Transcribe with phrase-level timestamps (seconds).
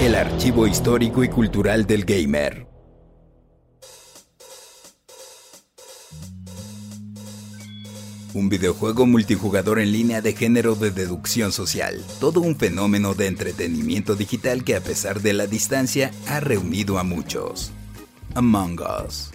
[0.00, 2.66] El archivo histórico y cultural del gamer.
[8.34, 14.16] Un videojuego multijugador en línea de género de deducción social, todo un fenómeno de entretenimiento
[14.16, 17.72] digital que a pesar de la distancia ha reunido a muchos.
[18.34, 19.32] Among Us.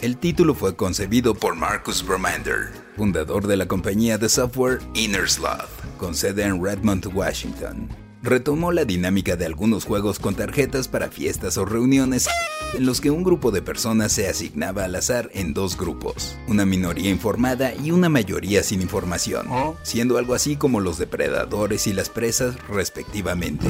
[0.00, 5.77] El título fue concebido por Marcus Bromander, fundador de la compañía de software Inner Sloth,
[5.98, 7.88] con sede en Redmond, Washington
[8.22, 12.28] retomó la dinámica de algunos juegos con tarjetas para fiestas o reuniones
[12.74, 16.66] en los que un grupo de personas se asignaba al azar en dos grupos, una
[16.66, 19.46] minoría informada y una mayoría sin información,
[19.82, 23.68] siendo algo así como los depredadores y las presas respectivamente.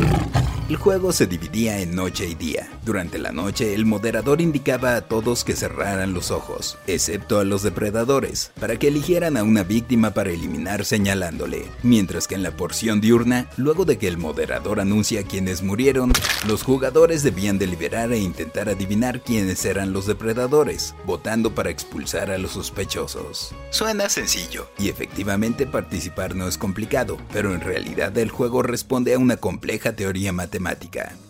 [0.69, 2.69] El juego se dividía en noche y día.
[2.85, 7.62] Durante la noche, el moderador indicaba a todos que cerraran los ojos, excepto a los
[7.62, 11.65] depredadores, para que eligieran a una víctima para eliminar señalándole.
[11.83, 16.12] Mientras que en la porción diurna, luego de que el moderador anuncia quiénes murieron,
[16.47, 22.37] los jugadores debían deliberar e intentar adivinar quiénes eran los depredadores, votando para expulsar a
[22.37, 23.55] los sospechosos.
[23.70, 29.19] Suena sencillo, y efectivamente participar no es complicado, pero en realidad el juego responde a
[29.19, 30.58] una compleja teoría matemática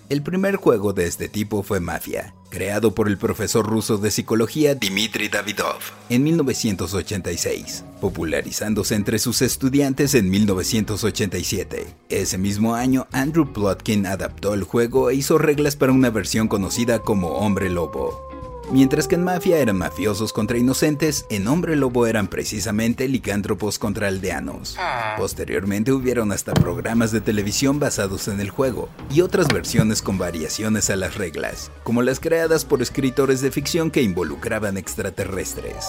[0.09, 4.75] el primer juego de este tipo fue Mafia, creado por el profesor ruso de psicología
[4.75, 11.87] Dmitry Davidov en 1986, popularizándose entre sus estudiantes en 1987.
[12.09, 17.01] Ese mismo año, Andrew Plotkin adaptó el juego e hizo reglas para una versión conocida
[17.01, 18.28] como Hombre Lobo.
[18.71, 24.09] Mientras que en Mafia eran mafiosos contra inocentes, en Hombre Lobo eran precisamente licántropos contra
[24.09, 24.77] aldeanos.
[24.79, 25.15] Ah.
[25.17, 30.91] Posteriormente hubieron hasta programas de televisión basados en el juego, y otras versiones con variaciones
[30.91, 35.87] a las reglas, como las creadas por escritores de ficción que involucraban extraterrestres.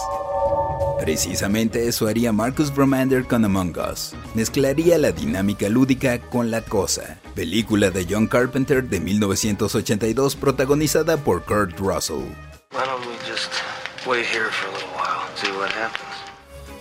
[1.02, 4.14] Precisamente eso haría Marcus Bromander con Among Us.
[4.36, 7.20] Mezclaría la dinámica lúdica con la cosa.
[7.36, 12.49] Película de John Carpenter de 1982 protagonizada por Kurt Russell.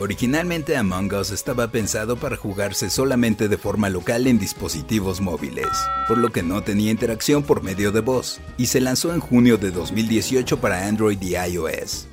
[0.00, 5.66] Originalmente Among Us estaba pensado para jugarse solamente de forma local en dispositivos móviles,
[6.06, 9.58] por lo que no tenía interacción por medio de voz, y se lanzó en junio
[9.58, 12.06] de 2018 para Android y iOS,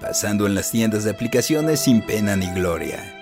[0.00, 3.17] pasando en las tiendas de aplicaciones sin pena ni gloria.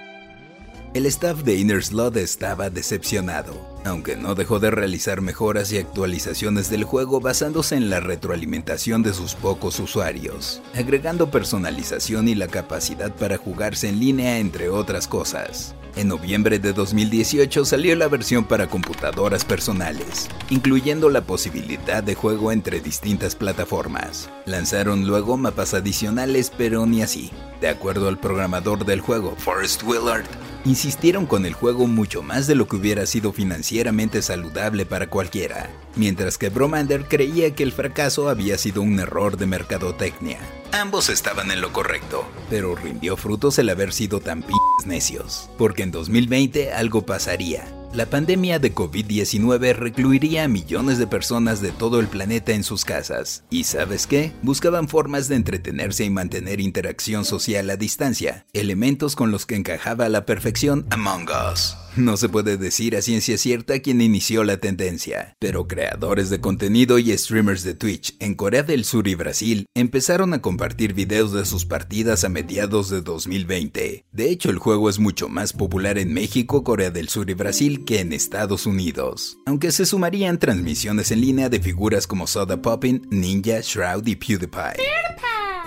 [0.97, 3.53] El staff de Inner Slot estaba decepcionado,
[3.85, 9.13] aunque no dejó de realizar mejoras y actualizaciones del juego basándose en la retroalimentación de
[9.13, 15.75] sus pocos usuarios, agregando personalización y la capacidad para jugarse en línea entre otras cosas.
[15.97, 22.53] En noviembre de 2018 salió la versión para computadoras personales, incluyendo la posibilidad de juego
[22.53, 24.31] entre distintas plataformas.
[24.47, 27.31] Lanzaron luego mapas adicionales, pero ni así.
[27.63, 30.27] De acuerdo al programador del juego, Forrest Willard,
[30.67, 35.71] insistieron con el juego mucho más de lo que hubiera sido financieramente saludable para cualquiera,
[35.95, 40.41] mientras que Bromander creía que el fracaso había sido un error de mercadotecnia.
[40.73, 44.53] Ambos estaban en lo correcto, pero rindió frutos el haber sido tan p
[44.85, 51.61] necios, porque en 2020 algo pasaría, la pandemia de COVID-19 recluiría a millones de personas
[51.61, 53.45] de todo el planeta en sus casas.
[53.51, 54.33] ¿Y sabes qué?
[54.43, 60.07] Buscaban formas de entretenerse y mantener interacción social a distancia, elementos con los que encajaba
[60.07, 61.77] a la perfección Among Us.
[61.97, 66.99] No se puede decir a ciencia cierta quién inició la tendencia, pero creadores de contenido
[66.99, 71.47] y streamers de Twitch en Corea del Sur y Brasil empezaron a compartir videos de
[71.47, 74.05] sus partidas a mediados de 2020.
[74.13, 77.87] De hecho, el juego es mucho más popular en México, Corea del Sur y Brasil
[77.87, 83.07] que en Estados Unidos, aunque se sumarían transmisiones en línea de figuras como Soda Poppin,
[83.11, 84.83] Ninja, Shroud y PewDiePie.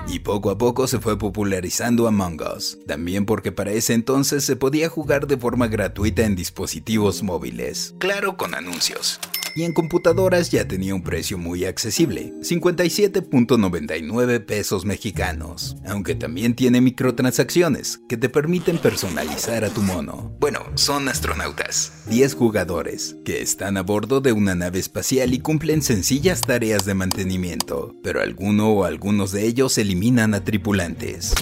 [0.07, 4.55] Y poco a poco se fue popularizando Among Us, también porque para ese entonces se
[4.55, 9.19] podía jugar de forma gratuita en dispositivos móviles, claro con anuncios
[9.55, 16.81] y en computadoras ya tenía un precio muy accesible, 57.99 pesos mexicanos, aunque también tiene
[16.81, 20.35] microtransacciones que te permiten personalizar a tu mono.
[20.39, 25.81] Bueno, son astronautas, 10 jugadores, que están a bordo de una nave espacial y cumplen
[25.81, 31.33] sencillas tareas de mantenimiento, pero alguno o algunos de ellos eliminan a tripulantes.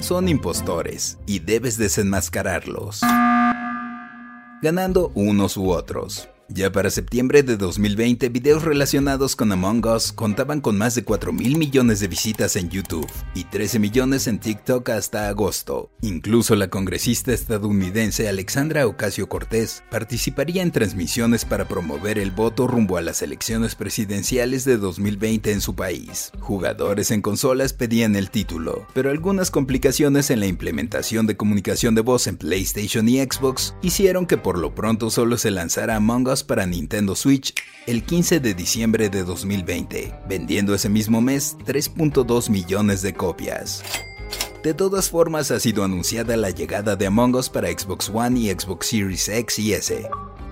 [0.00, 3.00] Son impostores y debes desenmascararlos
[4.64, 6.26] ganando unos u otros.
[6.50, 11.32] Ya para septiembre de 2020, videos relacionados con Among Us contaban con más de 4
[11.32, 15.90] mil millones de visitas en YouTube y 13 millones en TikTok hasta agosto.
[16.02, 22.98] Incluso la congresista estadounidense Alexandra Ocasio Cortés participaría en transmisiones para promover el voto rumbo
[22.98, 26.30] a las elecciones presidenciales de 2020 en su país.
[26.40, 32.02] Jugadores en consolas pedían el título, pero algunas complicaciones en la implementación de comunicación de
[32.02, 36.33] voz en PlayStation y Xbox hicieron que por lo pronto solo se lanzara Among Us
[36.42, 37.54] para Nintendo Switch
[37.86, 43.82] el 15 de diciembre de 2020, vendiendo ese mismo mes 3.2 millones de copias.
[44.62, 48.50] De todas formas, ha sido anunciada la llegada de Among Us para Xbox One y
[48.50, 50.08] Xbox Series X y S,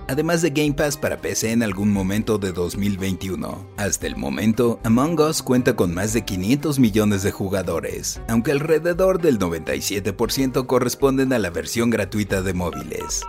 [0.07, 3.65] además de Game Pass para PC en algún momento de 2021.
[3.77, 9.19] Hasta el momento, Among Us cuenta con más de 500 millones de jugadores, aunque alrededor
[9.19, 13.23] del 97% corresponden a la versión gratuita de móviles.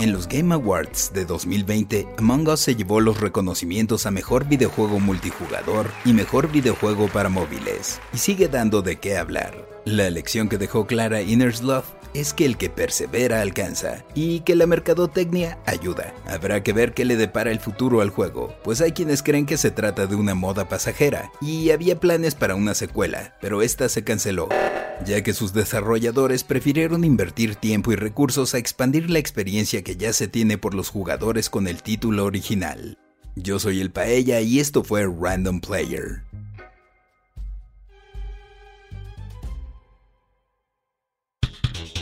[0.00, 4.98] En los Game Awards de 2020, Among Us se llevó los reconocimientos a Mejor Videojuego
[4.98, 9.68] Multijugador y Mejor Videojuego para Móviles, y sigue dando de qué hablar.
[9.84, 14.66] La lección que dejó clara Innersloth es que el que persevera alcanza y que la
[14.66, 16.14] mercadotecnia ayuda.
[16.26, 19.56] Habrá que ver qué le depara el futuro al juego, pues hay quienes creen que
[19.56, 24.04] se trata de una moda pasajera y había planes para una secuela, pero esta se
[24.04, 24.48] canceló
[25.04, 30.12] ya que sus desarrolladores prefirieron invertir tiempo y recursos a expandir la experiencia que ya
[30.12, 32.98] se tiene por los jugadores con el título original.
[33.36, 36.24] Yo soy el Paella y esto fue Random Player.